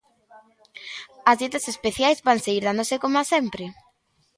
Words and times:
As 1.29 1.35
dietas 1.41 1.65
especiais 1.73 2.23
van 2.27 2.39
seguir 2.45 2.63
dándose 2.65 3.01
coma 3.03 3.23
sempre. 3.33 3.65